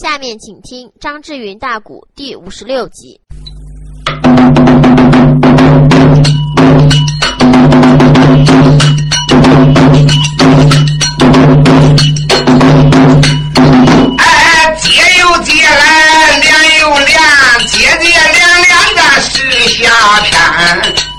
[0.00, 3.20] 下面请听张志云大鼓第五十六集。
[14.16, 14.90] 哎，接
[15.20, 17.20] 又接来，连又连，
[17.66, 19.92] 接接连连的是夏
[20.22, 20.40] 天。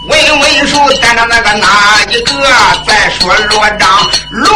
[0.07, 2.33] 问问书带着那个哪一个？
[2.87, 3.87] 再说罗章
[4.31, 4.51] 罗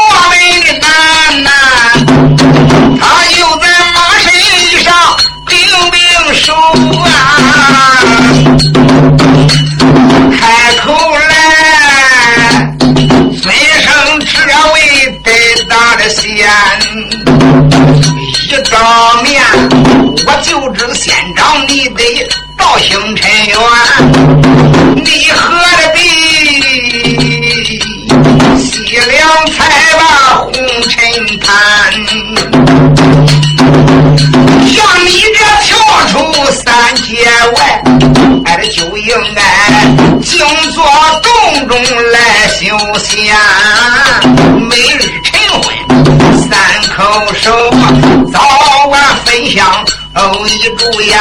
[50.65, 51.13] 哦一炷烟，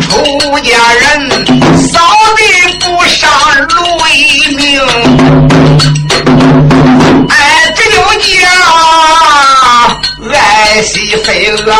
[0.00, 0.08] 出
[0.60, 1.02] 家人
[1.88, 1.98] 扫
[2.36, 2.40] 地
[2.78, 3.28] 不上
[3.66, 3.74] 路
[4.14, 4.80] 一命，
[7.28, 7.34] 哎，
[7.74, 8.30] 这就叫
[10.32, 10.34] 爱
[10.82, 11.74] 惜飞蛾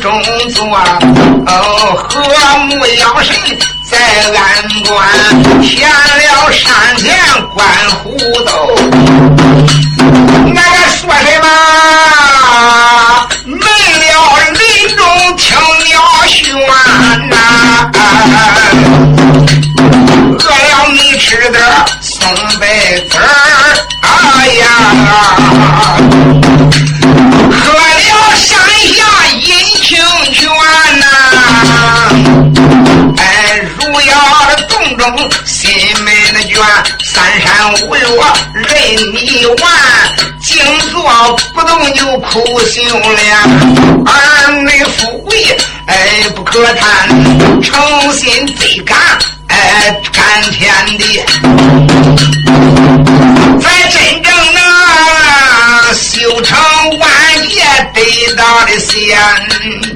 [0.00, 0.10] 中
[0.54, 0.64] 坐，
[1.46, 3.34] 哦，和睦养神
[3.84, 3.98] 在
[4.34, 4.38] 安
[4.86, 4.96] 关，
[5.60, 7.14] 填了山前
[7.54, 7.58] 观
[8.02, 8.50] 虎斗，
[9.98, 10.58] 俺该
[10.96, 11.46] 说什么？
[13.44, 14.08] 没了
[14.54, 14.58] 林
[14.96, 15.04] 中
[15.36, 15.46] 听
[15.84, 15.90] 鸟
[16.26, 16.32] 喧
[17.28, 17.32] 呐、
[20.38, 21.62] 饿了你吃点
[22.00, 22.10] 松
[22.58, 22.64] 柏
[23.10, 23.22] 子儿，
[24.00, 24.08] 哎
[24.60, 24.64] 呀，
[29.90, 29.98] 阴清
[30.32, 30.48] 泉
[31.00, 31.04] 呐、
[33.18, 34.14] 哎，如要
[34.46, 35.04] 的洞中
[35.44, 35.68] 心
[36.04, 36.62] 门的卷，
[37.02, 38.00] 三山五岳
[38.54, 38.70] 任
[39.12, 39.56] 你玩，
[40.40, 40.62] 静
[40.92, 42.80] 坐不动就苦修
[43.16, 43.36] 炼，
[44.06, 45.96] 儿女富贵哎
[46.36, 47.08] 不可贪，
[47.60, 48.96] 诚心最干
[49.48, 51.24] 哎干天地，
[58.70, 59.89] 的仙。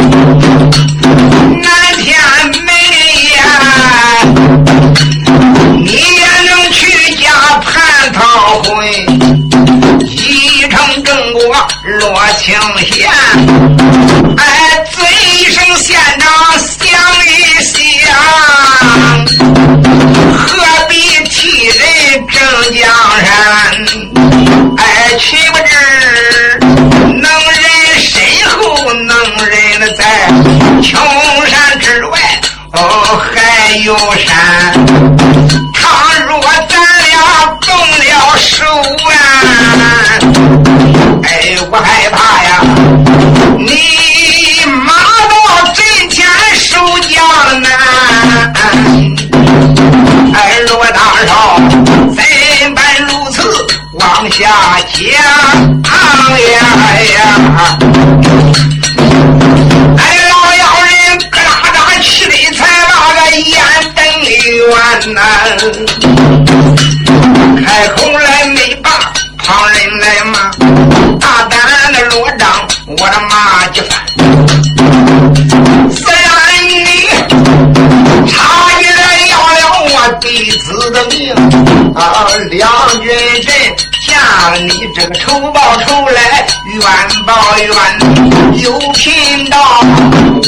[88.62, 89.59] 有贫道，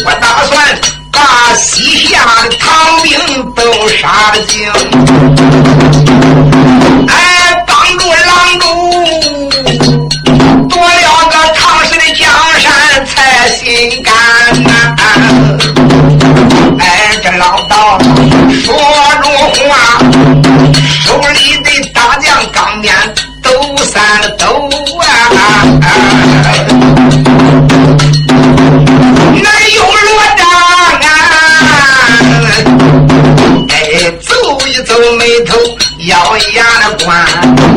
[0.05, 0.79] 我打算
[1.11, 3.19] 把西夏的唐兵
[3.55, 4.71] 都杀了净。
[7.09, 8.65] 哎，帮助狼主
[10.69, 12.29] 夺了个唐氏的江
[12.61, 13.15] 山才
[13.57, 14.13] 心甘
[14.63, 14.71] 呐、
[16.79, 16.83] 哎，
[17.23, 17.99] 这老道
[18.65, 18.65] 说
[19.23, 19.25] 着
[19.69, 19.71] 话，
[21.05, 22.95] 手里的大将钢鞭
[23.43, 23.51] 抖
[23.85, 23.97] 三
[24.39, 24.69] 抖
[24.99, 25.05] 啊！
[36.37, 37.27] 咬一牙的官，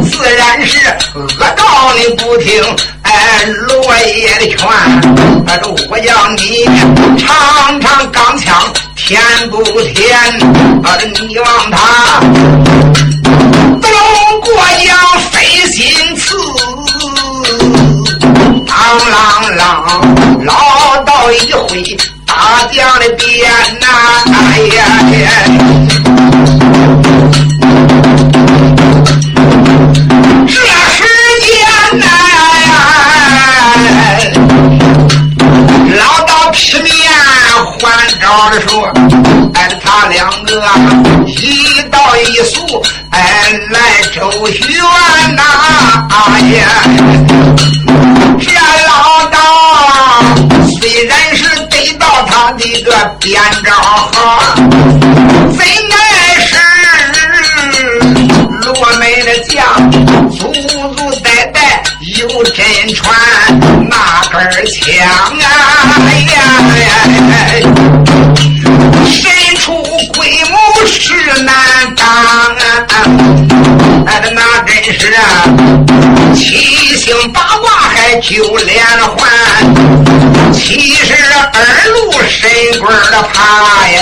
[0.04, 0.78] 自然是
[1.16, 2.62] 恶道你不听。
[3.04, 4.68] 哎，罗也的劝，
[5.90, 6.66] 我叫你
[7.18, 8.62] 尝尝钢枪
[8.98, 10.14] 甜不甜？
[10.84, 12.20] 啊，你望他
[13.82, 13.90] 东
[14.42, 14.54] 过
[14.84, 15.40] 江飞
[15.72, 16.36] 心刺，
[18.68, 18.74] 啷
[19.10, 19.62] 啷啷，
[20.44, 22.34] 老道一回大
[22.74, 23.88] 将的鞭呐，
[24.28, 24.84] 哎呀
[25.18, 25.30] 呀！
[38.22, 38.92] 招着说，
[39.54, 40.62] 哎，他两个
[41.26, 44.68] 一道一宿，哎，来周旋
[45.36, 45.42] 呐，
[46.10, 46.68] 哎呀，
[48.40, 48.52] 这
[48.88, 49.38] 老道
[50.80, 55.96] 虽然是得到他的个边招好，怎奈
[56.46, 56.58] 是
[58.66, 58.68] 罗
[59.00, 59.58] 美的将，
[60.32, 60.52] 祖
[60.96, 61.82] 祖代代
[62.18, 63.16] 有真传
[63.90, 63.96] 那
[64.32, 64.88] 根枪
[65.40, 65.48] 啊，
[74.10, 75.22] 哎，那真是啊，
[76.36, 78.84] 七星八卦还九连
[79.16, 79.30] 环，
[80.52, 81.14] 七十
[81.54, 81.62] 二
[81.92, 82.50] 路神
[82.82, 84.02] 棍的爬呀，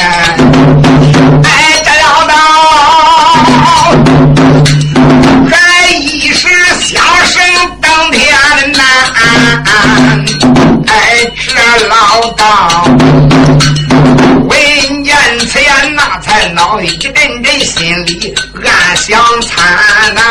[1.44, 2.34] 哎，这老道，
[5.52, 6.48] 还一时
[6.80, 7.44] 相声
[7.82, 8.34] 登天
[8.72, 8.80] 难，
[10.88, 11.52] 哎，这
[11.90, 12.97] 老道。
[16.54, 20.22] 闹一阵阵，心里暗想惨呐，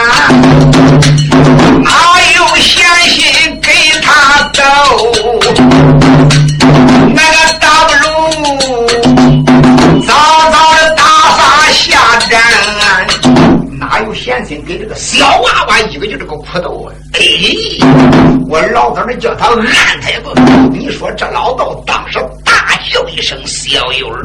[1.82, 1.90] 哪
[2.36, 3.70] 有闲心给
[4.02, 4.60] 他斗？
[7.14, 8.06] 那个倒不如
[10.06, 10.12] 早
[10.50, 11.02] 早的打
[11.36, 12.34] 发下战。
[13.78, 16.92] 哪有闲心给这个小娃娃一个劲这个苦斗啊？
[17.14, 17.20] 哎，
[18.48, 20.34] 我老早的叫他按他一顿。
[20.72, 22.18] 你说这老道当时。
[22.96, 24.22] 叫一声小友儿，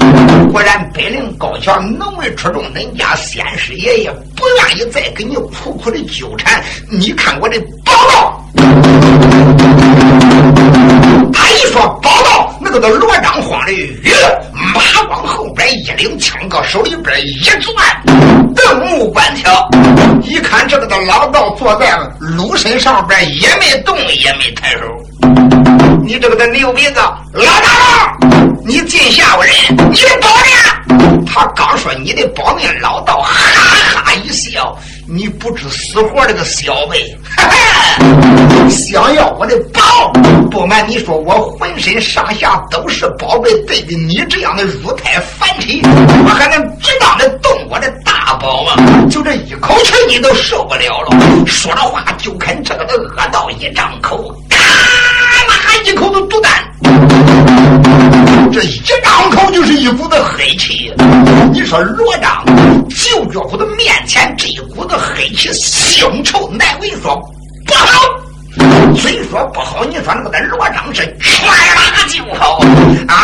[0.50, 2.64] 果然本领高强，能为出众。
[2.74, 6.64] 恁家先师爷爷不愿意再跟你苦苦的纠缠。
[6.90, 8.42] 你看我这宝刀，
[11.34, 17.76] 他一说宝刀，那个都罗章慌的晕了，马往后边一领枪搁手里边一转，
[18.56, 19.68] 瞪目观瞧，
[20.22, 24.86] 一看这个的老道坐在鹿身上边，也没动，也没抬手。
[26.04, 27.00] 你这个的牛鼻子，
[27.34, 28.18] 老大，
[28.64, 29.54] 你进下屋人，
[29.92, 31.26] 你的保命！
[31.26, 33.34] 他刚说你的保命，老道哈
[34.04, 34.78] 哈一笑，
[35.08, 40.12] 你不知死活这个小辈，哈哈，想要我的宝？
[40.50, 48.76] 不瞒你说，我浑身上下都是宝贝，对比你这样的乳胎凡体，我还能值当的动我的大宝吗？
[49.10, 51.18] 就这一口气，你都受不了了。
[51.48, 54.36] 说着话，就看这个恶道一张口。
[55.84, 56.52] 一口子毒丹，
[58.52, 60.94] 这一张口就是一股子黑气。
[61.54, 62.44] 你说罗章
[62.90, 67.16] 就觉我的面前这一股子黑气，腥臭难闻，说
[67.66, 68.02] 不好。
[68.98, 72.60] 虽说不好，你说那个的罗章是拳了就好。
[73.08, 73.24] 啊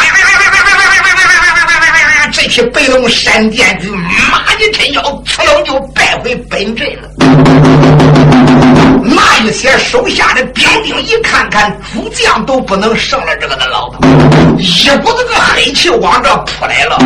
[2.31, 7.09] 这匹白龙闪电驹，马一抻腰，刺就败回本阵了。
[9.03, 13.99] 那一些手下的兵丁一看看，主将都不能胜了这个的老头。
[14.59, 16.97] 一股子个黑气往这扑来了。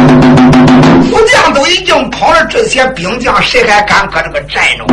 [1.09, 4.85] 副将都已经跑了，这些兵将谁还敢搁这个站着？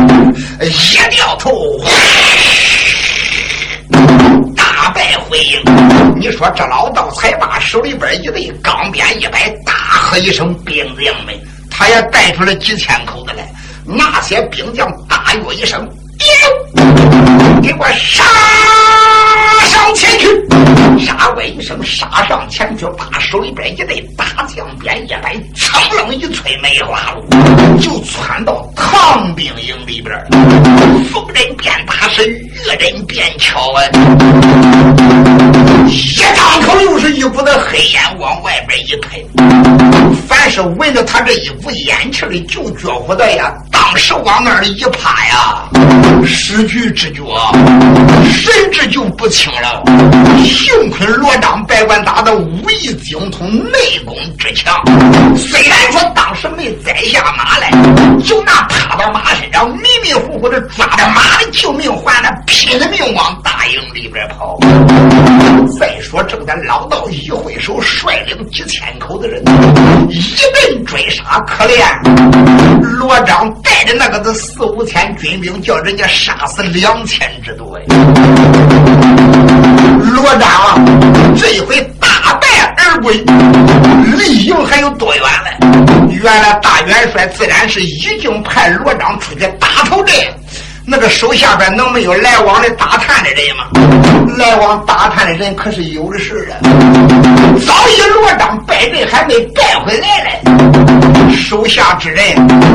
[0.65, 1.79] 一掉头，
[4.55, 5.61] 大败回营。
[6.17, 11.33] 你说这老道才把手里边一对钢鞭一摆，大喝一声：“兵将们！”
[11.71, 13.47] 他也带出来几千口子来。
[13.85, 15.87] 那些兵将大约一声。
[17.61, 18.23] 给我杀
[19.79, 20.27] 上前去！
[20.99, 27.25] 杀问一声，杀上前去，把手里边一对大将鞭一摆，噌楞一催梅花鹿，
[27.79, 30.13] 就窜到唐兵营里边。
[31.11, 33.81] 逢人便打，是遇人便敲啊！
[35.87, 39.19] 一张口又是一股子黑烟往外边一喷，
[40.27, 45.63] 凡是闻着他这一股烟气的，就觉乎的呀，当时往那里一趴呀，
[46.25, 47.23] 失去知觉，
[48.29, 49.78] 神志就不清了。
[50.43, 54.73] 幸亏罗章百官打的武艺精通，内功之强，
[55.37, 57.71] 虽然说当时没栽下马来，
[58.23, 64.57] 就那趴到马身上，迷迷糊糊的抓着马的救命环，那拼了命往大营里边跑。
[65.79, 69.41] 再说，正在老道一挥手，率领几千口的人
[70.09, 70.21] 一
[70.53, 71.79] 顿追杀，可怜
[72.81, 77.85] 罗章带着那个子四五千军兵，叫人家杀死两千之多呀。
[80.29, 83.15] 罗章这一回大败而归，
[84.15, 86.07] 离营还有多远呢？
[86.11, 90.15] 原来大元帅自然是已经派罗章出去打头阵。
[90.91, 93.65] 那个手下边能没有来往的打探的人吗？
[94.37, 96.57] 来往打探的人可是有的是啊！
[97.65, 102.23] 早已罗章败阵还没败回来呢，手下之人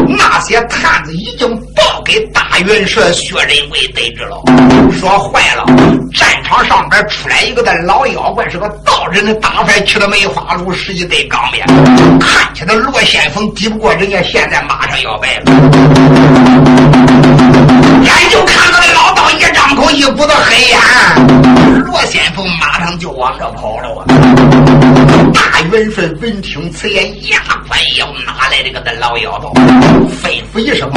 [0.06, 4.40] 那些探子已经报给大元帅薛仁贵得知了，
[4.92, 5.64] 说坏了，
[6.14, 11.66] 战场上边出来一个的老妖怪，是个道人的打扮，去了梅花鹿，十一对钢鞭，
[12.21, 15.44] 看起来罗先锋抵不过人家，现在马上要败了。
[18.04, 20.78] 眼就看到那老道一张口，一股子黑烟，
[21.84, 24.04] 罗先锋马上就往这跑了啊！
[25.32, 29.52] 大元帅闻听此言，牙关要拿来这个的老妖道，
[30.23, 30.90] 吩咐一声，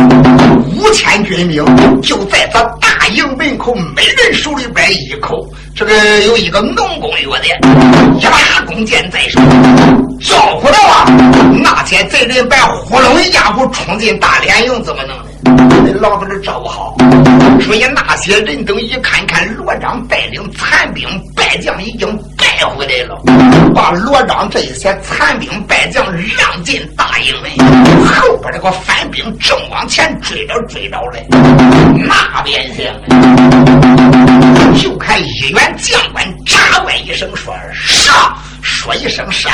[0.76, 1.64] 五千军兵
[2.02, 7.46] 就在这大营门口，每人手里边一口，这个有一个农工药的，
[8.20, 9.40] 一把弓箭在手，
[10.22, 11.06] 招呼了啊！
[11.64, 15.24] 那些贼人把呼隆一家伙冲进大连营，怎么弄的？
[16.00, 16.96] 老子都照顾好，
[17.62, 23.20] 所以那些人等一看看罗章带领残兵败将已经败回来了，
[23.74, 26.06] 把罗章这些残兵败将
[26.38, 27.52] 让进大营门，
[28.06, 32.86] 后边这个反兵正往前追着追着来，那边厢
[34.80, 39.52] 就看一员将官扎外一声说上，说一声上。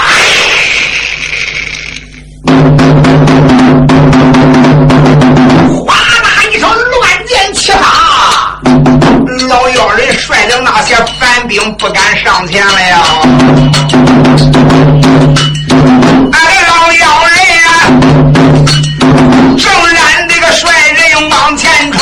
[9.53, 13.03] 老妖人率领那些反兵不敢上前了呀！
[16.31, 17.69] 哎，老妖人啊，
[19.55, 20.65] 正然这个率
[20.97, 22.01] 人往前冲，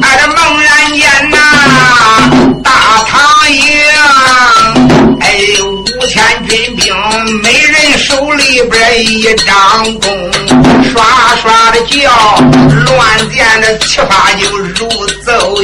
[0.00, 1.36] 哎，这猛然间呐，
[2.64, 2.70] 大
[3.06, 3.60] 唐营，
[5.20, 6.94] 哎，五千军兵，
[7.42, 10.08] 每人手里边一张弓。
[10.92, 11.04] 刷
[11.40, 12.10] 刷的叫，
[12.86, 14.88] 乱箭的七发就如
[15.60, 15.62] 哎，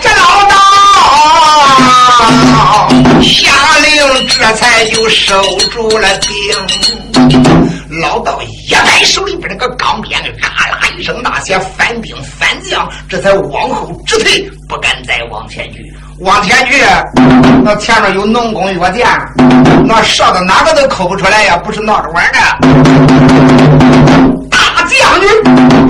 [0.00, 0.54] 这老道
[3.20, 3.50] 下
[3.82, 3.90] 令，
[4.28, 6.30] 这才就守住了兵。
[8.00, 15.92] 老道一摆手里边那个钢鞭，咔啦一声，那些反兵反将这才往后直退，不敢再往前去。
[16.20, 16.80] 往前去，
[17.64, 19.04] 那前面有农工药店，
[19.84, 22.38] 那射的哪个都抠不出来呀，不是闹着玩的。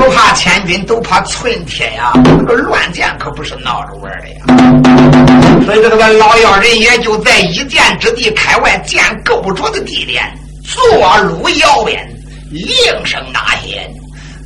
[0.03, 2.11] 不怕千军，都怕寸铁呀。
[2.25, 4.43] 那个乱箭可不是闹着玩的呀。
[5.65, 10.25] 所以这个老妖人也就在一箭之地开外，箭够不着的地点，
[10.65, 10.83] 坐
[11.19, 12.05] 路摇鞭，
[12.51, 13.63] 应声大喊，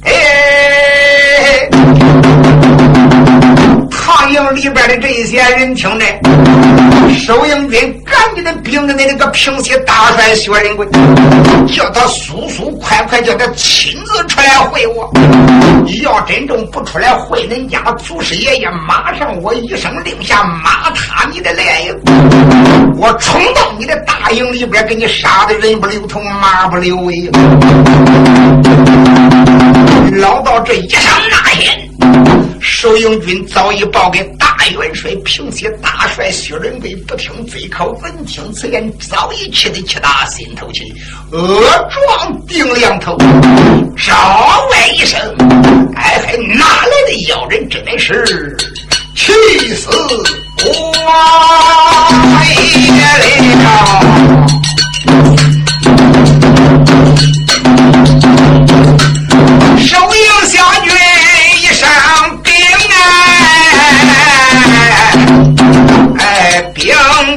[0.05, 1.71] 哎。
[4.07, 6.07] 唐营里边的这些人听着，
[7.19, 10.87] 收营军赶紧的禀着那个平西大帅薛仁贵，
[11.67, 15.11] 叫他速速快快叫他亲自出来会我。
[16.05, 22.01] 要真正不出来会恁家祖师爷爷，马上我一声令下，马踏你的来营，
[22.99, 27.29] 我冲到你的大营里边，给你杀的人不留头，马不留尾。
[30.13, 32.36] 老道这一声呐喊。
[32.69, 40.85] 守营军早已报给大元帅平西大帅薛仁贵，不听嘴口，闻听此言，早已气得气打心头去，
[41.31, 43.17] 恶状顶两头，
[43.97, 45.17] 招外一声，
[45.95, 47.69] 哎嘿，哪来的妖人？
[47.69, 48.57] 真的是
[49.15, 49.33] 气
[49.77, 49.95] 死我
[50.93, 51.07] 了！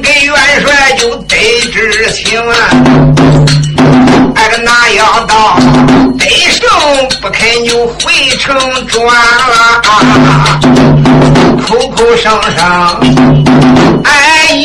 [0.01, 1.35] 给元帅就得
[1.71, 2.53] 知情啊，
[4.35, 5.57] 哎，个哪要到
[6.17, 6.67] 得胜
[7.21, 8.57] 不肯就回城
[8.87, 9.81] 转了，
[11.65, 12.59] 口口声声
[14.03, 14.07] 哎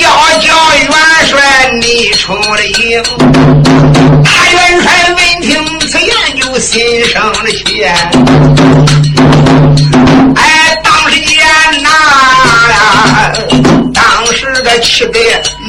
[0.00, 0.08] 要
[0.40, 0.46] 叫
[0.80, 0.92] 元
[1.26, 1.32] 帅
[1.80, 3.02] 你出了营，
[4.24, 7.86] 大元帅闻听此言就心生了气，
[14.84, 15.18] 气得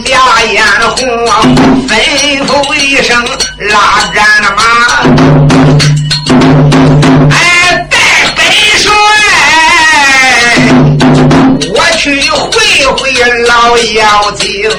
[0.03, 1.07] 俩眼红，
[1.88, 1.91] 吩
[2.45, 3.25] 咐一声
[3.57, 4.62] 拉战了马，
[7.31, 7.38] 哎，
[7.89, 7.98] 带
[8.36, 8.45] 本
[8.77, 8.91] 帅，
[11.74, 12.53] 我去会
[12.98, 13.03] 会
[13.48, 14.69] 老妖精，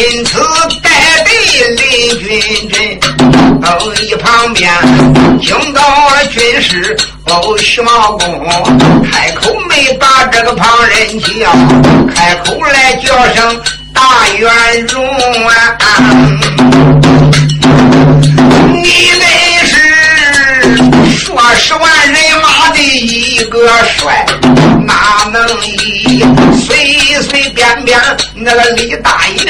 [0.00, 0.40] 因此，
[0.82, 0.90] 带
[1.24, 1.30] 队
[1.76, 4.72] 领军阵到一旁边，
[5.38, 5.82] 听到
[6.30, 8.40] 军师哦徐茂公
[9.12, 11.52] 开口，没把这个旁人叫，
[12.14, 13.60] 开口来叫声
[13.92, 15.06] 大元荣
[15.48, 15.76] 啊，
[18.72, 18.80] 你
[19.18, 19.39] 们。
[21.42, 23.66] 二十万人马的一个
[23.96, 24.26] 帅，
[24.86, 26.22] 哪能以
[26.54, 26.76] 随
[27.22, 27.98] 随便便
[28.34, 29.46] 那个李大营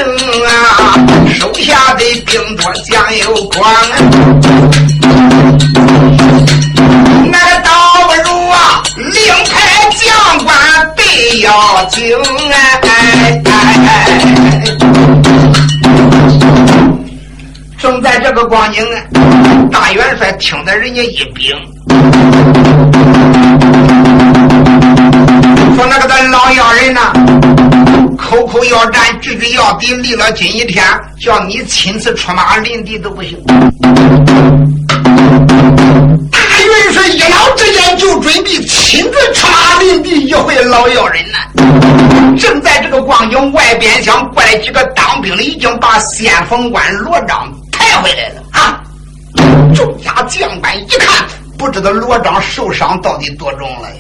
[0.46, 0.94] 啊，
[1.38, 3.74] 手下的兵多将有光。
[7.30, 7.70] 那倒
[8.06, 12.16] 不如啊，另派将官备要紧
[12.52, 13.32] 哎！
[17.78, 19.02] 正在这个光景啊，
[19.72, 21.56] 大元帅听得人家一禀，
[25.76, 27.12] 说那个的老妖人呐，
[28.16, 30.84] 口口要战，句句要敌，立了今一天，
[31.20, 33.38] 叫你亲自出马临敌都不行。
[36.30, 41.38] 大元帅一脑之间就准备亲自出马临敌一回老妖人呢。
[42.38, 48.80] 正在这个光景，外边厢过来几个当兵的，已经把先锋官罗章抬回来了啊！
[49.74, 51.26] 众家将官一看，
[51.60, 53.96] 不知道罗章受伤到底多重了呀！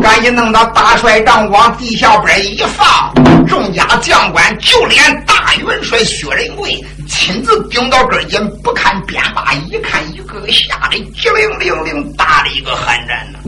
[0.00, 3.12] 赶紧弄到大帅帐往地下边一放，
[3.44, 6.80] 众家将官就连大元帅薛仁贵。
[7.08, 13.40] 亲自顶到跟前，不看鞭把，一看一个个吓得机灵灵灵，打了一个寒战呢。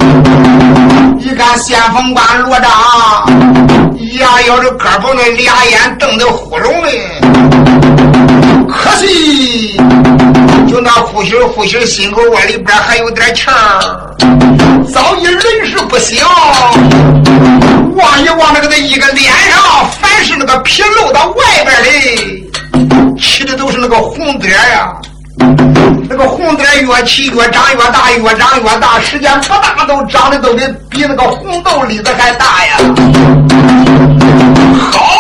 [1.21, 2.69] 一看先锋官罗章，
[4.19, 6.91] 呀咬着胳膊，那俩眼瞪得呼隆的。
[8.69, 9.81] 可惜，
[10.69, 14.15] 就那呼吸呼吸，心口窝里边还有点气儿，
[14.93, 16.23] 早已人事不行。
[17.97, 23.19] 望一望那个那一个脸上，凡是那个皮露到外边的。
[23.19, 24.93] 起的都是那个红点呀，
[26.09, 32.77] 那个红点越起越长越大，越长越大，时间不大都长得都得比那个红豆粒子还大呀！
[34.93, 35.18] 好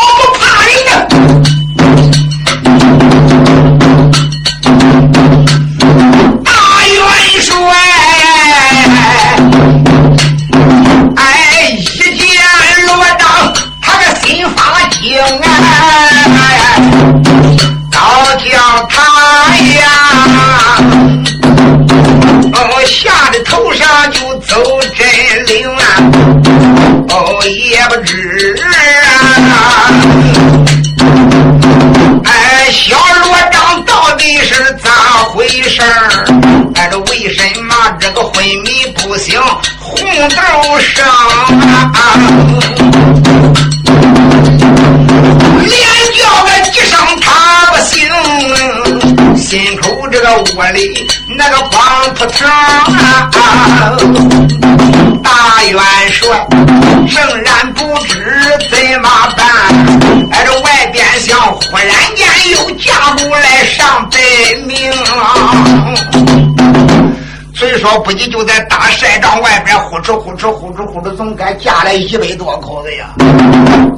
[52.38, 52.50] 光
[52.86, 54.57] 扑腾啊！
[67.58, 73.12] 虽说不急，就在大晒帐外边呼哧呼哧呼哧呼哧，总该架来一百多口子呀，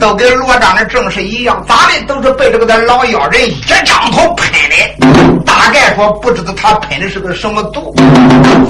[0.00, 5.44] 都跟罗章的正事一样，咋的都是被这个的老妖人一张头喷的。
[5.44, 7.94] 大概说不知道他喷的是个什么毒，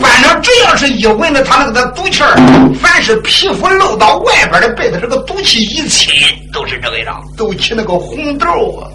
[0.03, 2.35] 反正只要是一闻着他那个的毒气儿，
[2.83, 6.13] 凡是皮肤露到外边的，被他这个毒气一亲，
[6.53, 8.47] 都是这个样，都起那个红豆
[8.81, 8.91] 啊。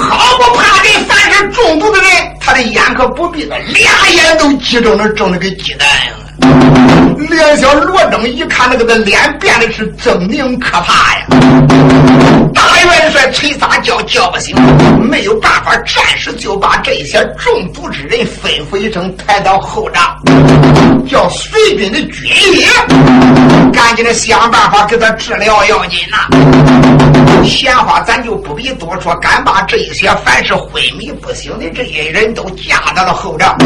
[0.00, 2.10] 好不怕人，凡是中毒的人，
[2.50, 6.16] 他的眼可不闭着，俩眼都激睁着，睁的跟鸡蛋一样。
[6.40, 11.26] 两小罗征一看，那个的脸变得是狰狞可怕呀！
[12.52, 14.54] 大元帅催撒叫叫不醒，
[15.00, 20.02] 没有办法，暂时就把这些中毒之人吩咐一声，抬到后帐，
[21.08, 22.66] 叫随军的军医
[23.72, 26.28] 赶紧的想办法给他治疗要紧呐。
[27.44, 33.56] 闲话咱就不必多说，赶把这些凡是昏迷不醒的这些人都架到了后帐，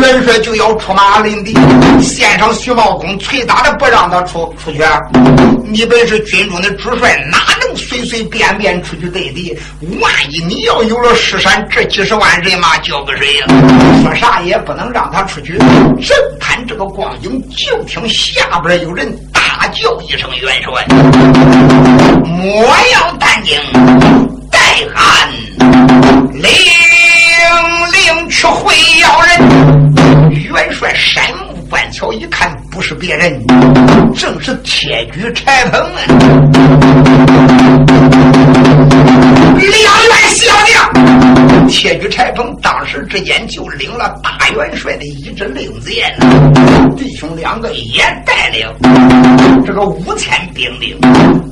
[0.00, 1.54] 元帅就要出马领敌，
[2.02, 2.52] 县上。
[2.54, 4.82] 徐茂公催打的不让他出出去，
[5.64, 9.56] 你本是军中的主帅，哪能随随便便出去对敌？
[10.00, 13.46] 万一你要有了失山这几十万人马交给谁呀？
[14.02, 15.58] 说啥也不能让他出去。
[15.58, 20.86] 正看这个光景，就听下边有人大叫一声：“元帅，
[22.24, 23.60] 莫要担惊，
[30.96, 31.24] 元帅山。
[31.68, 33.44] 关桥一看，不是别人，
[34.14, 35.98] 正是铁举柴鹏啊！
[39.58, 46.16] 两员小将，铁举柴鹏当时之间就领了大元帅的一支令箭，
[46.96, 48.66] 弟兄两个也带领
[49.66, 50.96] 这个五千兵丁。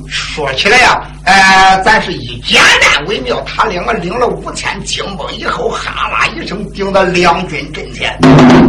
[0.07, 3.41] 说起来呀，呃，咱是以简单为妙。
[3.45, 8.17] 他两个领了五千精兵以后，哈啦一声顶到两军阵前，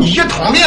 [0.01, 0.63] 一通命，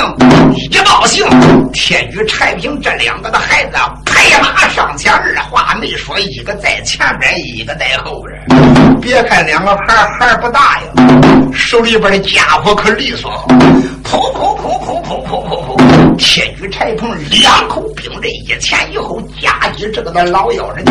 [0.55, 1.25] 一报信，
[1.71, 8.99] 天举柴平这两个的孩子拍马上前，二话没说，一个在前边，一个在后边。
[9.01, 10.91] 别看两个孩孩不大呀，
[11.53, 13.31] 手里边的家伙可利索，
[14.03, 15.78] 噗噗噗噗噗噗噗噗，
[16.19, 20.83] 天举柴棚两口兵刃，一前一后夹击这个的老妖人。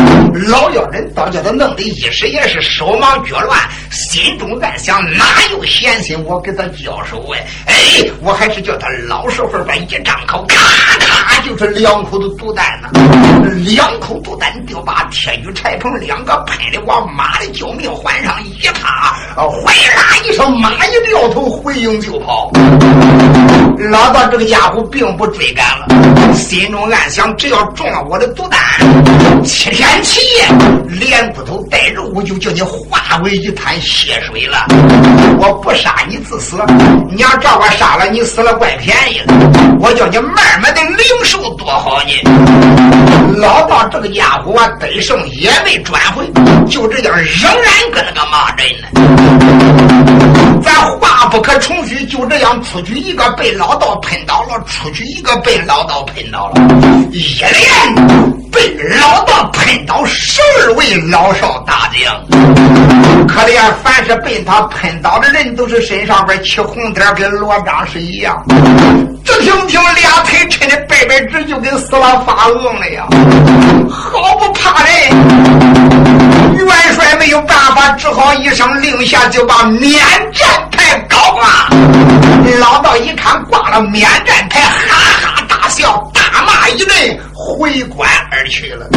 [0.49, 3.59] 老妖人倒叫他弄得一时也是手忙脚乱，
[3.91, 7.45] 心中暗想：哪有闲心我给他交手哎？
[7.67, 7.75] 哎，
[8.21, 9.75] 我还是叫他老实会吧。
[9.75, 10.55] 一张口，咔
[10.99, 12.89] 咔就是两口的毒弹呢。
[13.65, 22.51] 两口毒弹就把天举柴棚两个喷的往马的救命环上一趴，哗啦一声，马一掉头回营就跑。
[23.91, 28.61] 老大这个家伙并不追赶了，心中暗想：只要中了我的毒弹，
[29.43, 30.47] 七天七夜
[30.87, 34.65] 连骨头带肉，我就叫你化为一滩血水了。
[35.37, 36.55] 我不杀你自死，
[37.11, 39.33] 你要照我杀了你死了怪便宜了。
[39.81, 42.13] 我叫你慢慢的领受多好呢。
[43.35, 46.25] 老道这个家伙啊，得胜也没转回，
[46.65, 48.87] 就这样仍然搁那个骂人呢。
[50.63, 56.61] 咱话不可重叙，就这样出去一个被老道喷倒了，出去一个被老道喷倒了，
[57.11, 57.95] 一连
[58.51, 62.25] 被老道喷倒十二位老少大将。
[63.27, 68.43] 可怜，凡是被他喷倒的人，都是身上边起红点，跟罗章是一样。
[69.23, 73.07] 只听听俩腿抻的白白直，就跟死了发硬了呀！
[73.89, 76.38] 好不怕人！
[76.65, 79.93] 元帅没有办法，只好一声令下，就把免
[80.33, 81.69] 战牌高挂。
[82.59, 88.87] 老道一看挂了免战台，哈哈大笑，大骂一人，回关而去了。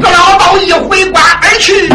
[0.00, 1.88] 这老道一回关而去，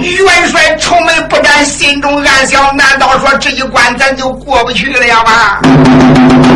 [0.00, 5.22] 元帅愁眉不展，心中暗想：难道说这一关咱就过不去了呀？
[5.22, 5.60] 吧？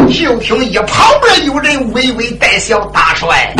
[0.08, 3.54] 就听一旁边有人微微带笑：“大帅，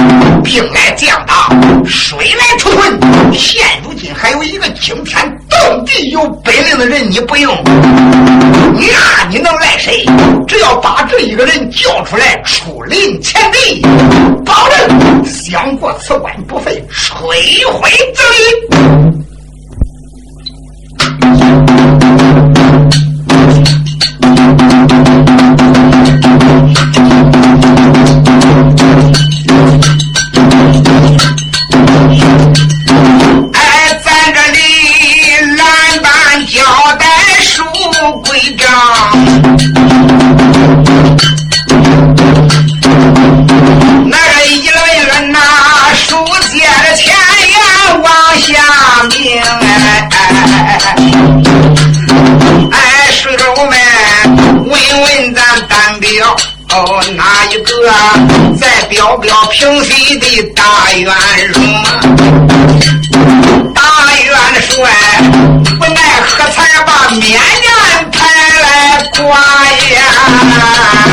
[0.44, 3.32] 兵来将挡，水来土屯。
[3.32, 10.04] 现如今还有一个惊天动地有本领的人，你不用，那你能赖谁？
[10.46, 13.82] 只要把一个人叫出来，出灵前的，
[14.44, 19.22] 保证想过此关不费吹灰之力。”
[56.72, 57.70] 哦，哪一个
[58.56, 61.12] 在表表平西的大元
[61.52, 61.60] 帅？
[63.74, 63.82] 大
[64.24, 64.30] 元
[64.62, 64.72] 帅
[65.78, 66.56] 不奈何才
[66.86, 67.40] 把绵羊
[68.12, 68.18] 派
[68.62, 68.64] 来
[69.18, 69.18] 挂
[69.94, 71.09] 呀！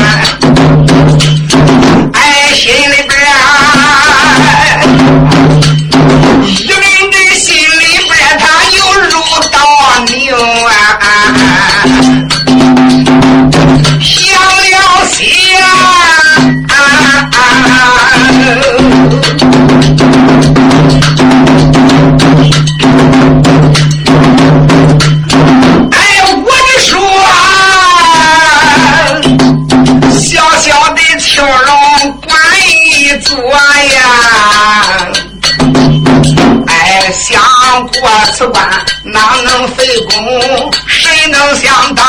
[38.38, 38.64] 此关
[39.02, 40.70] 哪能费功？
[40.86, 42.04] 谁能想到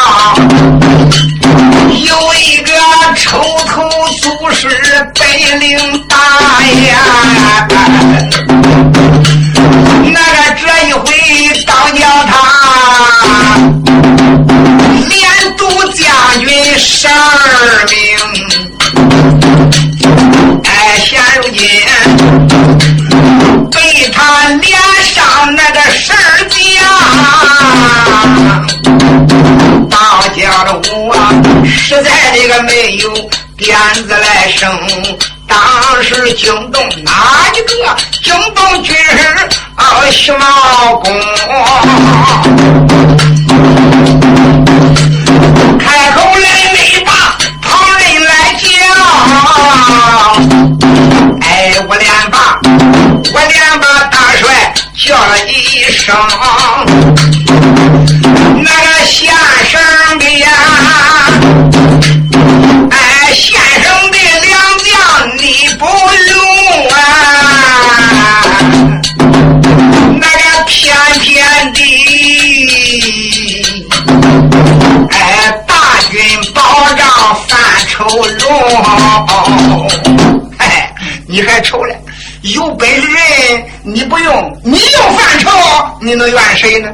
[1.89, 2.72] 有一个
[3.15, 3.89] 抽头
[4.22, 4.70] 祖师
[5.15, 5.26] 白
[5.58, 5.88] 领
[32.04, 33.12] 在这个没有
[33.58, 34.70] 鞭子来生。
[35.48, 37.98] 当时惊动哪一个？
[38.24, 41.12] 惊动军师啊，徐茂公。
[79.10, 79.34] 哦哦
[79.72, 80.93] 哦哎，
[81.28, 81.95] 你还愁了？
[82.41, 85.50] 有本事人你不用，你用犯愁，
[86.00, 86.89] 你能怨谁呢？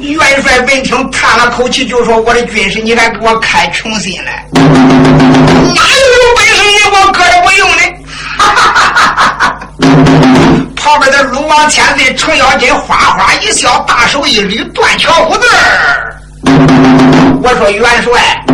[0.00, 4.30] 元帅闻听，叹了口气，就说：“我的军师，你还给我开穷心了？
[4.52, 7.82] 哪有有本事人我搁着不用呢？”
[8.38, 9.58] 哈哈哈哈哈！
[10.76, 15.46] 旁边的鲁王千岁程咬金哗哗一笑，大手一捋，断桥胡子
[17.42, 18.44] 我说元帅，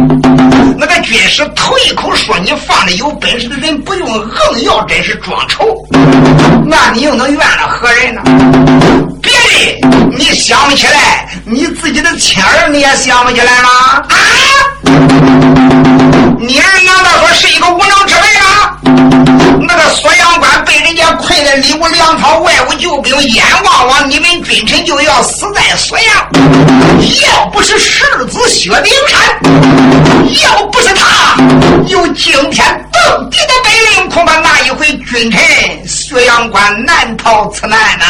[0.77, 4.09] 那个军师头一口说你放着有本事的人不用，
[4.57, 5.67] 硬要真是装丑，
[6.67, 8.23] 那你又能怨了何人呢？
[9.23, 13.69] 别的你想不起来，你自己的亲儿你也想不起来了？
[13.69, 14.07] 啊！
[16.39, 18.77] 你儿难道说是一个无能之辈啊？
[19.67, 20.24] 那个索要
[21.25, 26.07] 关被人家困在里屋粮草，外无救兵，眼望望你们君臣就要死在锁阳。
[27.23, 29.19] 要不是世子薛丁山，
[30.43, 31.37] 要不是他
[31.87, 35.41] 有惊天动地的本领，恐怕那一回君臣
[35.87, 38.05] 薛阳关难逃此难呐。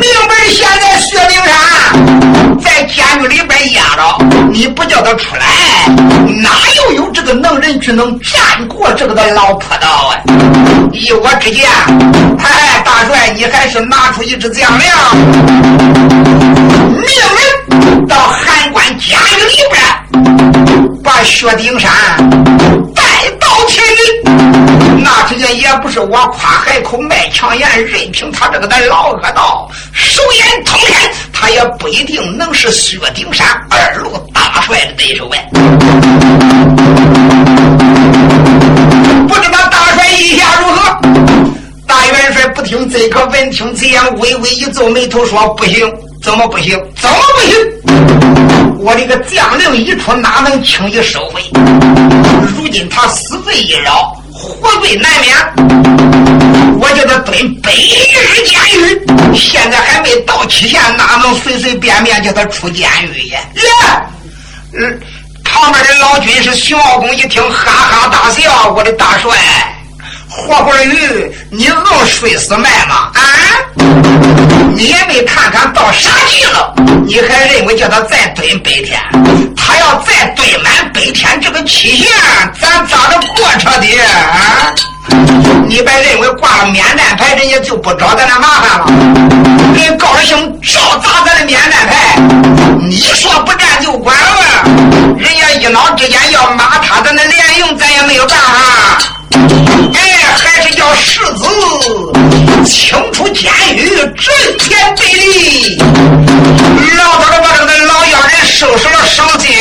[0.00, 5.46] 明白现在薛丁山在监狱里边压着，你不叫他出来，
[6.42, 10.16] 哪又有这个能人去能战过这个的老坡道啊？
[10.92, 11.68] 依我之见，
[12.38, 14.86] 哎，大帅，你还是拿出一支将令，
[16.90, 21.90] 命人到函关监狱里边，把薛丁山
[22.94, 23.02] 带
[23.38, 24.20] 到天里。
[25.02, 34.10] 那之间也不是我夸海口卖强言，任凭他这个的老恶道手眼通天，他也不一定能是薛丁山二路
[34.62, 35.48] 帅的对手呗。
[39.28, 41.00] 不知道大帅意下如何？
[41.86, 45.92] 大元帅不听这个闻听此言，微微一皱眉头说：“不行，
[46.22, 46.78] 怎么不行？
[47.00, 47.56] 怎么不行？
[48.78, 51.42] 我这个将令一出，哪能轻易收回？
[52.56, 55.36] 如今他死罪一扰，活罪难免。
[56.78, 59.02] 我叫他蹲百日监狱，
[59.34, 63.40] 现在还没到期限，哪能随随便便叫他出监狱呀？
[63.56, 64.06] 呀，
[64.74, 65.00] 嗯。”
[65.42, 69.30] 旁边的老军是徐茂公，一听哈哈大笑：“我的大帅，
[70.28, 73.10] 活活鱼，你愣睡死卖吗？
[73.14, 73.20] 啊！
[74.74, 76.72] 你也没看看到啥地了，
[77.04, 79.00] 你还认为叫他再蹲百天？
[79.56, 82.08] 他要再蹲满百天这个期限，
[82.60, 84.72] 咱咋着过彻的啊？
[85.66, 88.86] 你别认为挂了免战牌，人家就不找咱的麻烦了。
[89.74, 92.16] 人高兴照砸咱的免战牌，
[92.78, 93.29] 你说，
[95.60, 98.98] 一脑之间要骂他，咱那连用咱也没有办法。
[99.92, 100.00] 哎，
[100.42, 101.44] 还是叫世子
[102.64, 105.78] 清出监狱，震天对立。
[106.96, 109.54] 老早的把这个老妖人收拾了伤心。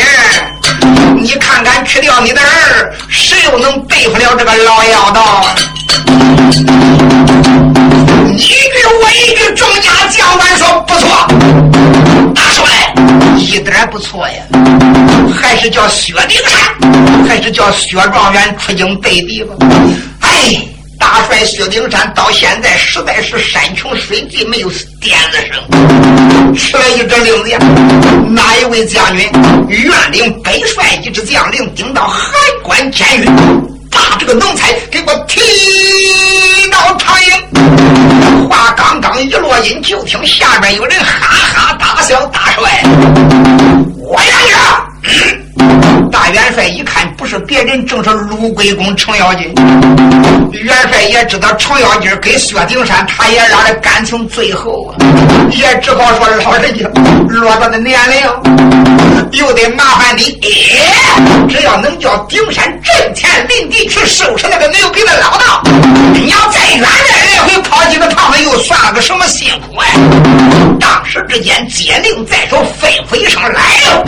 [1.17, 5.45] 你看看，去掉你的儿，谁又能对付了这个老妖道？
[8.25, 11.27] 你一句我一句，众家将官说不错，
[13.49, 14.35] 一点不错呀。
[15.33, 19.55] 还是叫薛丁山，还是叫薛状元出京对敌吧？
[20.21, 20.61] 哎。
[20.99, 27.57] 大帅薛丁山到现在实在是山穷水尽，没有点子声，吃了一只令子呀！
[28.27, 29.25] 哪一位将军
[29.69, 33.25] 愿领本帅一支将领，顶到函关监狱，
[33.89, 35.39] 把这个奴才给我提
[36.69, 37.68] 到长营？
[38.49, 42.83] 话刚刚一落音，就听下边有人哈哈大笑：“大帅，
[43.97, 44.49] 我愿意。”
[46.11, 49.53] 大元帅一看，不是别人，正是卢龟公程咬金。
[50.51, 54.97] 元帅也知道程咬金跟薛丁山，他也拉的感情最后啊，
[55.51, 56.87] 也只好说老人家
[57.27, 58.19] 落到的年龄，
[59.33, 60.39] 又得麻烦你，
[61.47, 65.61] 只要能叫丁山阵前临敌去收拾那个牛逼的老道，
[66.13, 66.81] 你要再远
[71.29, 73.51] 之间接令在手，吩咐一声来
[73.85, 74.03] 了，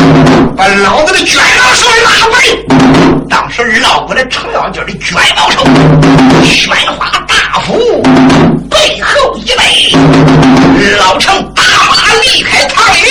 [0.58, 2.42] 把老子的卷毛手拉过来。
[3.30, 5.64] 当时绕过来程咬金的卷毛手，
[6.44, 8.02] 宣花大斧
[8.72, 9.96] 背后一背，
[10.98, 13.06] 老程打马离开唐营，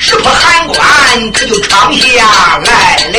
[0.00, 3.18] 直扑函关，可就闯下来了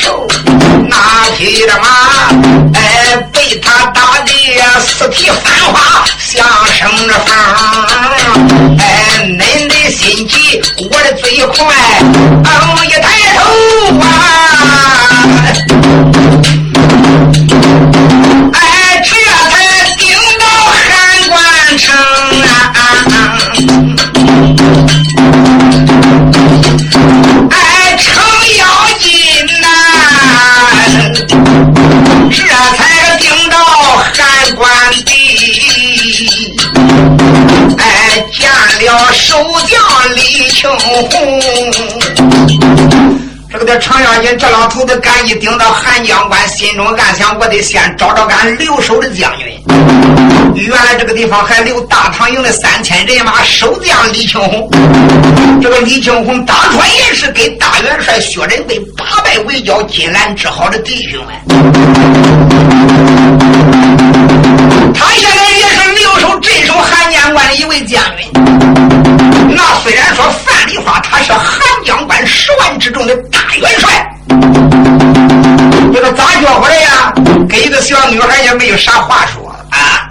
[0.00, 0.26] 手，
[0.88, 0.96] 那
[1.36, 1.88] 匹的马，
[2.74, 4.30] 哎，被他打的
[4.80, 8.78] 四蹄翻花，像生着风。
[8.78, 11.66] 哎，恁的心急，我的嘴快，
[40.88, 41.40] 红。
[43.50, 49.46] 这个的程咬金，这老头子赶一顶到韩江关，心中暗想：我得先找找俺留守的将军。
[50.54, 54.68] 原来这个地方还留大唐营的三千人马，守将李庆红。
[55.62, 61.34] 这个李庆红当初也是给大元帅薛仁贵八拜为交、金兰之好的弟兄们。
[64.94, 68.87] 他现在也是留守镇守汉江关的一位将军。
[69.58, 74.08] 那虽然说范梨花他是汉江关十万之众的大元帅，
[75.92, 77.12] 这个咋叫回来呀？
[77.48, 80.08] 跟一个小女孩也没有啥话说啊。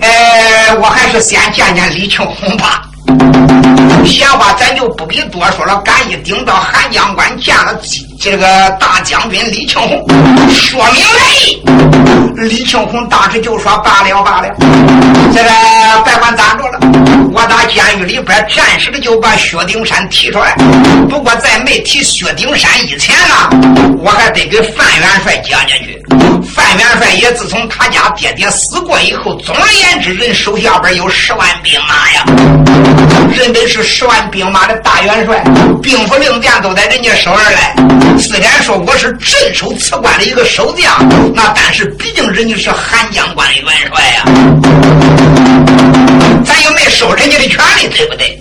[0.00, 2.82] 哎，我还是先见见李庆红吧。
[4.04, 7.78] 闲话咱就不必多说了，赶一顶到汉江关见了
[8.20, 8.46] 这个
[8.80, 10.04] 大将军李庆红，
[10.50, 11.62] 说明来意。
[12.36, 14.48] 李庆红当时就说：“罢了罢了，
[15.32, 15.50] 这个
[16.04, 16.78] 别管咋着了，
[17.32, 20.56] 我打监狱里边暂时的就把薛丁山提出来。
[21.08, 26.02] 不过在没提薛丁山以前呢，我还得给范元帅讲讲去。
[26.54, 32.24] 范元帅也自从他家爹爹死过以后，总而言之，人手下边有十万兵马呀，
[33.32, 35.42] 人得是十万兵马的大元帅，
[35.82, 37.74] 兵符令箭都在人家手上来。
[38.16, 44.22] 虽然说我是镇守此关的一个守将，那但是毕竟。”人家是汉江关的元帅呀，
[46.44, 48.38] 咱又没收人家的权利，对不对？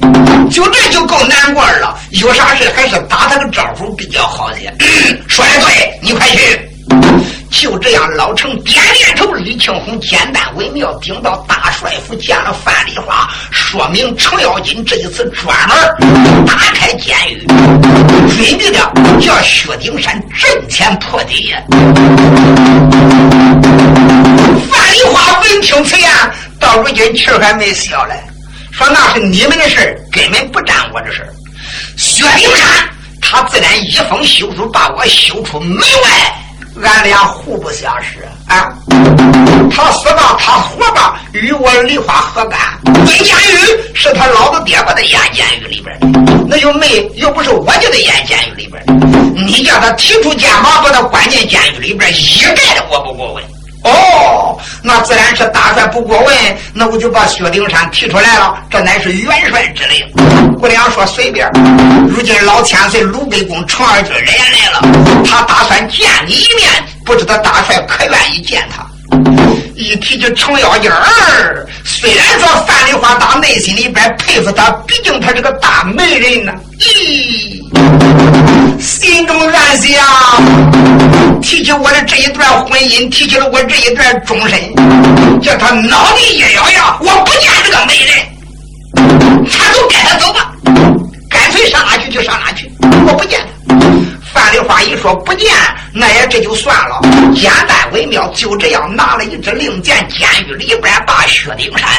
[0.52, 1.98] 就这就够难过了。
[2.12, 4.72] 有啥事还是打他个招呼比较好些。
[5.28, 6.70] 说的对，你快去。
[7.58, 9.34] 就这样，老程点点头。
[9.34, 18.80] 李庆红简单微妙，顶到大帅府见了范丽花，说明程咬金这一次专门打开监狱，准备的
[19.20, 21.52] 叫薛丁山阵前破敌。
[24.72, 26.10] 范丽花闻听此言，
[26.60, 28.14] 到如今气还没消嘞，
[28.72, 31.28] 说那是你们的事根本不沾我的事
[31.96, 32.68] 薛丁山
[33.20, 36.44] 他自然一封休书把我休出门外。
[36.84, 38.74] 俺俩互不相识啊！
[39.72, 42.60] 他死吧，他活吧，与我梨花何干？
[42.84, 45.98] 蹲监狱是他老子爹把他押监狱里边
[46.48, 48.84] 那又没又不是我叫他押监狱里边
[49.36, 53.44] 你叫他提出肩膀把他关进监狱里边一概的我不过问。
[53.88, 56.36] 哦，那自然是大帅不过问，
[56.74, 58.58] 那我就把薛丁山提出来了。
[58.70, 60.58] 这乃是元帅之令。
[60.60, 61.50] 姑娘说随便。
[62.10, 68.86] 如今老千岁鲁北公程二军人来了，他打算见你一面，不知道大帅可愿意见他？
[69.76, 71.66] 一提起程咬金儿，
[72.00, 76.54] 虽然说范梨花打内心里边佩服他，毕竟他是个大媒人呢。
[76.80, 77.60] 咦，
[78.80, 84.60] 心中暗想，提起我的这一段婚姻，提起了我这一段终身，
[85.42, 88.14] 叫他脑袋一摇摇，我不见这个媒人，
[89.50, 90.54] 他都该他走吧，
[91.32, 92.72] 干脆上哪去就上哪去，
[93.08, 93.87] 我不见他。
[94.48, 95.54] 范梨花一说不见，
[95.92, 97.02] 那也这就算了。
[97.36, 101.90] 简单微妙，就这样拿了一支令箭，监狱里边把薛丁山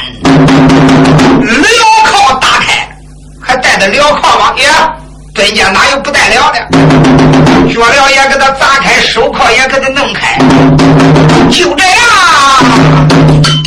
[1.43, 1.63] 镣
[2.11, 2.89] 铐打开，
[3.39, 4.55] 还带着镣铐吗？
[4.57, 4.67] 爷，
[5.35, 6.67] 尊家哪有不带镣的？
[7.69, 10.39] 脚镣也给他砸开，手铐也给他弄开，
[11.51, 12.01] 就这样，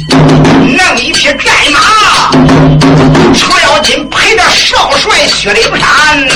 [0.09, 2.31] 弄一匹战马，
[3.35, 6.27] 程咬金陪着少帅薛丁山。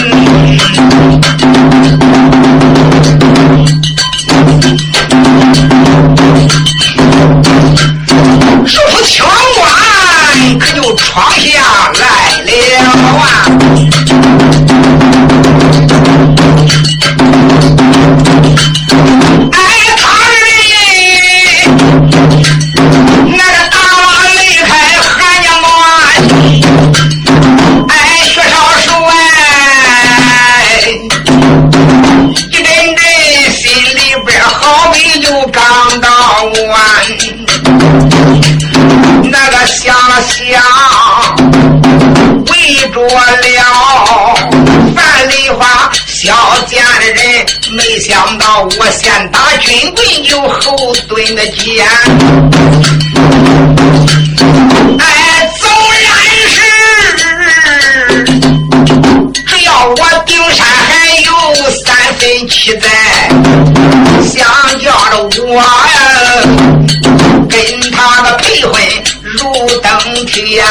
[8.67, 9.61] 如不清，我
[10.59, 11.45] 可就闯下
[11.93, 12.03] 来
[12.41, 12.49] 了
[13.19, 13.23] 啊。
[19.51, 19.55] 哎，
[19.97, 20.03] 他，
[23.69, 24.67] 大王离开
[24.99, 25.05] 河
[25.45, 25.65] 南，我
[27.87, 27.93] 哎，
[28.25, 28.51] 学上
[28.81, 29.13] 书，哎，
[32.51, 32.57] 真
[32.95, 32.99] 的
[33.51, 33.61] 心
[33.95, 35.61] 里边好比有钢
[36.01, 36.09] 到
[36.73, 36.94] 啊。
[47.95, 51.87] 没想到我先打军棍就后蹲的肩。
[54.99, 55.69] 哎，纵
[56.03, 56.03] 然
[56.51, 56.55] 是
[59.45, 61.31] 只要我顶山还有
[61.85, 62.89] 三分气在，
[64.27, 64.43] 想
[64.81, 64.91] 叫
[65.29, 65.63] 着我呀
[67.49, 67.55] 跟
[67.91, 68.73] 他的配婚
[69.21, 69.39] 如
[69.79, 70.65] 登天。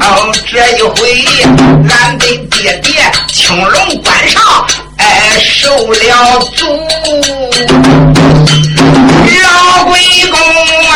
[0.00, 1.24] 哦，这一回
[1.88, 4.66] 俺的爹爹青龙关上。
[5.44, 6.66] 受了足，
[9.42, 9.92] 老鬼
[10.30, 10.38] 公
[10.88, 10.94] 啊，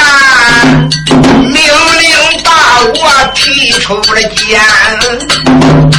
[1.43, 2.51] 命令把
[2.95, 2.99] 我
[3.35, 4.59] 提出了监。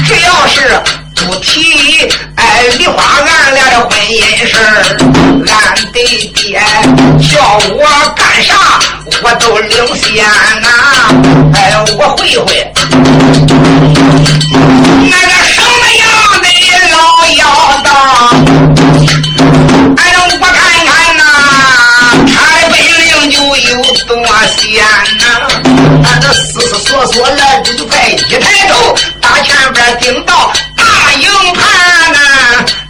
[0.05, 0.81] 只要是
[1.15, 4.57] 不提哎梨花俺俩的婚姻事
[5.47, 5.99] 俺的
[6.33, 6.59] 爹
[7.19, 7.79] 叫我
[8.15, 8.79] 干啥，
[9.21, 10.25] 我都领先
[10.61, 10.67] 呐。
[11.53, 11.57] 哎，
[11.97, 12.47] 我回回
[18.45, 18.51] 道，
[19.97, 20.53] 哎，我看
[20.85, 21.21] 看呐，
[22.27, 22.73] 他的本
[23.07, 23.71] 领就有
[24.05, 24.11] 多
[24.57, 24.59] 险
[25.19, 25.23] 呐！
[26.03, 30.83] 俺这思思索索来就快，一抬头，大前边顶到大
[31.13, 31.61] 营盘
[32.13, 32.17] 呐！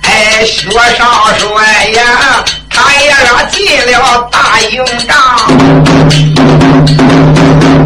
[0.04, 1.02] 哎，薛少
[1.38, 2.00] 帅呀，
[2.70, 5.18] 他也拉进了大营帐。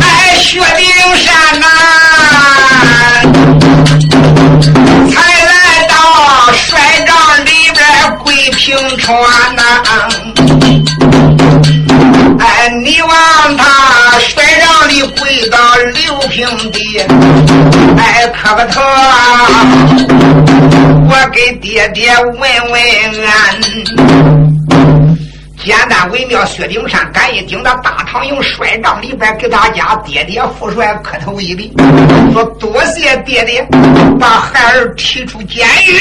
[0.02, 0.86] 哎，薛丁
[1.18, 1.68] 山呐！
[17.00, 19.50] 哎，磕个头啊！
[21.10, 22.82] 我给爹爹问问
[23.26, 23.62] 安。
[25.64, 31.74] 简单微妙，薛丁山赶一顶到大唐营帅帐里边，给他家爹爹父帅磕头一礼，
[32.34, 33.66] 说多谢爹爹
[34.20, 35.98] 把孩儿提出监狱。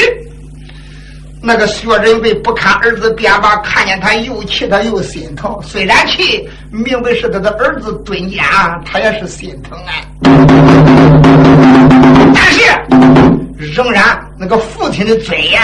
[1.41, 5.57] 那个薛仁贵不看儿子便把，看见他又气他又心疼。
[5.61, 8.43] 虽然气，明白是他的儿子蹲监，
[8.83, 9.93] 他也是心疼啊。
[12.33, 12.63] 但是
[13.75, 14.03] 仍然
[14.39, 15.61] 那个父亲的尊严，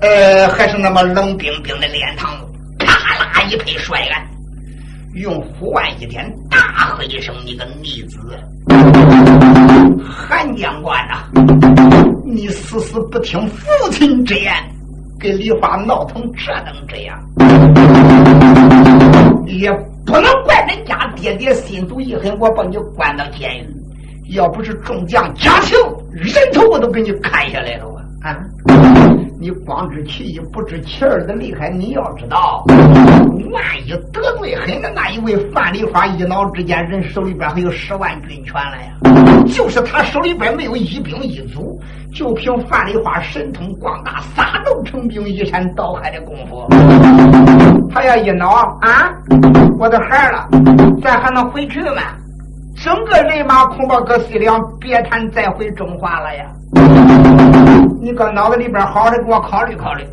[0.00, 2.46] 呃，还是那么冷冰冰的脸膛子。
[2.78, 4.26] 啪啦一拍摔案，
[5.14, 8.18] 用呼万一天大喝一声：“你个逆子，
[10.02, 11.28] 韩将官呐，
[12.24, 14.54] 你死死不听父亲之言！”
[15.20, 17.18] 给梨花闹成这等这样，
[19.46, 19.70] 也
[20.14, 23.66] 不能怪人家爹爹心毒意狠，我把你关到监狱。
[24.36, 25.76] 要不是众将讲情，
[26.12, 27.86] 人头我都给你砍下来了
[28.22, 28.30] 啊！
[28.30, 28.38] 啊！
[29.40, 31.68] 你光知其一，不知其二的厉害。
[31.68, 32.64] 你要知道，
[33.50, 39.42] 万一得罪狠的那一位范梨花，一脑之间人手里边还有十万军权了呀！
[39.48, 41.78] 就是他手里边没有一兵一卒，
[42.14, 46.64] 就凭范梨花神通广大，撒豆成兵，一山倒海的功夫，
[47.94, 48.48] 他要一恼
[48.80, 49.14] 啊，
[49.78, 50.48] 我的孩儿了，
[51.00, 52.02] 咱还能回去吗？
[52.74, 56.44] 整个人马恐怕搁西凉，别谈再回中华了呀！
[58.02, 60.04] 你搁脑子里边好好的给我考虑考虑。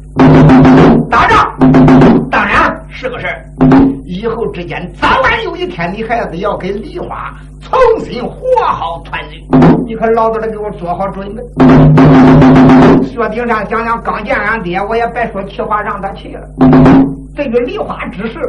[1.09, 1.57] 打仗
[2.29, 3.43] 当然是个事儿，
[4.05, 9.43] 以后之间早晚有一天，你孩子要跟梨花重新和好团聚，
[9.87, 11.41] 你可老早的给我做好准备。
[13.03, 16.47] 薛丁山讲讲刚见俺爹，我也别说气话让他去了。
[17.35, 18.39] 这个梨花之事，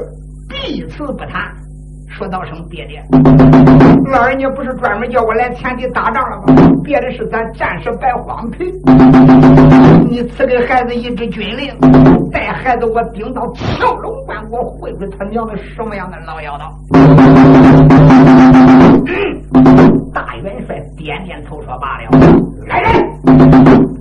[0.49, 1.53] 彼此不谈。
[2.09, 3.03] 说道声爹爹，
[4.13, 6.45] 老人家不是专门叫我来前地打仗了吗？
[6.85, 8.71] 别的是咱战士白荒皮。
[10.11, 11.75] 你赐给孩子一支军令，
[12.31, 16.75] 带孩子我顶到跳龙关，我会会他娘的什么样的老妖道？
[20.13, 22.11] 大元帅点点头说罢了，
[22.67, 22.93] 来人，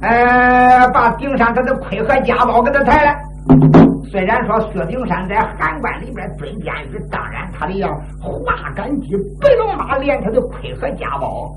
[0.02, 3.91] 呃，把顶上他的盔和甲包给他抬来。
[4.10, 7.88] 虽然说薛丁山在函关里边蹲监狱，当然他得要
[8.20, 11.50] 化干机白龙马连他的盔和甲包，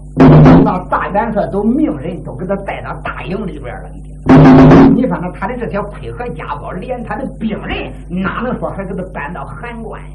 [0.65, 3.91] 那大元帅都命人都给他带到大营里边了。
[4.95, 10.09] 你说那他的这些盔和甲包，连他的兵人哪能说还给他搬到函关呀？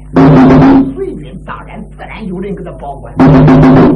[0.94, 3.14] 随军当然自然有人给他保管。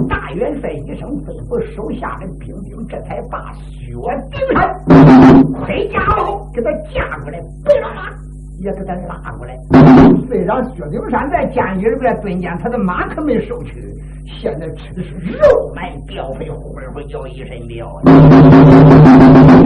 [0.08, 3.92] 大元帅一声吩咐，手下的兵丁这才把薛
[4.30, 8.23] 丁山盔甲包给他架过来，白龙马。
[8.64, 9.54] 也给他拉过来。
[10.26, 13.94] 虽然薛丁山在监狱里边蹲监，他的马可没收去，
[14.40, 17.84] 现在吃的是肉满膘肥，会会叫一身膘。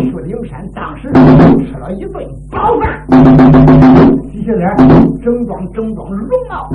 [0.02, 1.12] 薛丁山当时
[1.64, 3.06] 吃了一顿饱饭，
[4.32, 4.76] 接下来
[5.22, 6.68] 整装整装龙帽，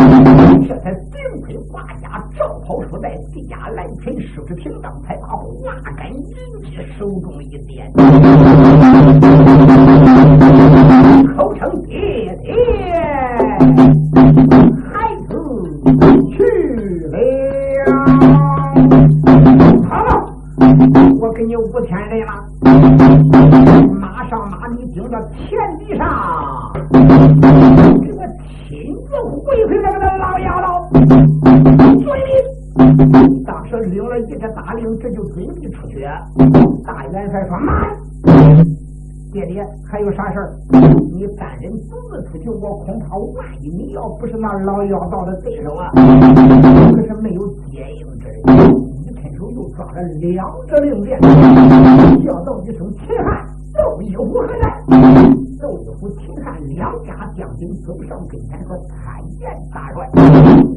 [0.65, 6.23] 这才顶盔挂甲，罩袍束带，地下来群梳子停当，才把花杆银
[6.63, 7.91] 器手中一点。
[11.27, 12.53] 口称爹爹，
[14.91, 15.31] 孩子
[16.31, 16.43] 去
[17.11, 17.15] 了。
[19.89, 20.09] 好了，
[21.19, 22.31] 我给你五千人了，
[23.99, 26.01] 马上把你顶到田地上，
[26.91, 28.19] 给我
[28.67, 29.09] 亲自
[29.43, 32.31] 回回那个老丫头，遵命。
[33.45, 36.05] 当时领了一只大令，这就准备出去。
[36.85, 38.82] 大元帅说慢。
[39.33, 40.53] 爹爹，还有啥事儿？
[41.11, 48.39] 你单人独自出去，我恐怕万一你要不是那老妖道的对手啊，可是没有接应之人。
[49.01, 51.19] 一伸手又抓了两只令箭，
[52.23, 54.83] 叫道一声：“秦汉，窦一虎何在？”
[55.59, 60.07] 窦一虎、秦汉两家将军走上跟前说：“参见大帅。”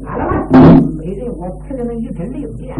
[0.02, 2.74] 来来来，每人我赐你们一支令箭，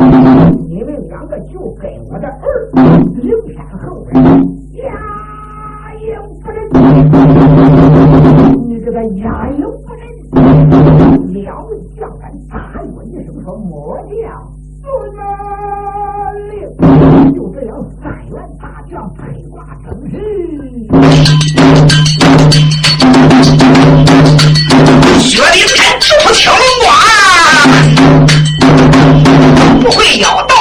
[0.69, 2.71] 你们两个就跟我的儿
[3.15, 4.25] 灵山后边
[4.85, 5.26] 呀。
[6.07, 6.59] 影不认，
[8.69, 10.03] 你这个压影不认。
[11.33, 14.15] 两位将官大喝一声说：“末将
[14.83, 14.87] 遵
[16.49, 16.53] 令。”
[17.35, 17.71] 就这样，
[18.03, 19.19] 三员大将披
[19.51, 19.55] 挂
[19.85, 20.13] 整齐，
[25.21, 26.87] 薛丁山直不青龙关，
[29.81, 30.56] 不会妖道，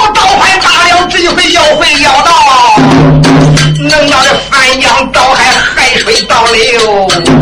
[6.52, 7.35] 了。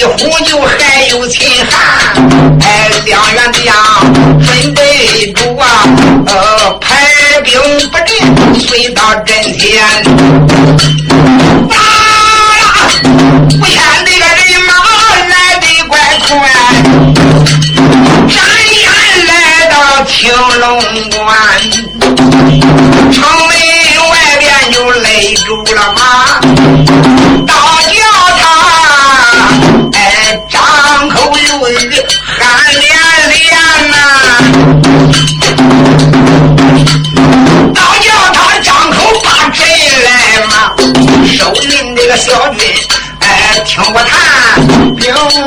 [0.00, 2.14] 一虎就还有秦汉，
[2.62, 3.74] 哎，两员将
[4.42, 5.66] 准备住啊，
[6.24, 9.78] 呃，排兵布阵，随到阵前。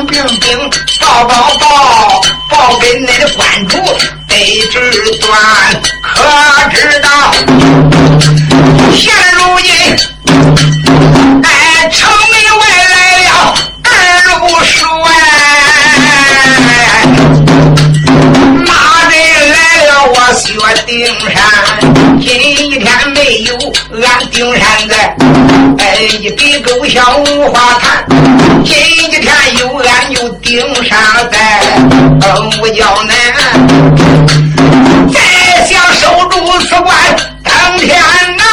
[0.06, 3.78] 兵兵报报报报给你的官主
[4.28, 4.34] 得
[4.70, 4.90] 知
[5.20, 5.32] 断，
[6.02, 6.22] 可
[6.70, 7.08] 知道？
[8.92, 9.72] 现如今，
[11.42, 12.94] 哎，城门外来
[13.24, 13.28] 了
[13.84, 13.88] 二
[14.28, 14.32] 路
[14.64, 14.82] 帅，
[18.64, 18.70] 哪
[19.10, 19.12] 人
[19.52, 19.90] 来了？
[20.06, 20.44] 我薛
[20.86, 20.92] 丁
[21.30, 21.34] 山，
[22.20, 22.84] 今一天
[23.14, 23.50] 没有
[24.02, 25.16] 俺丁山在，
[25.78, 28.04] 哎，一给狗想五花坛，
[28.64, 28.74] 今
[29.10, 30.98] 天又俺又盯上
[31.30, 31.60] 在，
[32.20, 32.20] 嗯，
[32.60, 32.68] 我
[33.04, 33.14] 南。
[35.12, 36.94] 再想守住此关，
[37.42, 37.98] 登天
[38.36, 38.44] 难。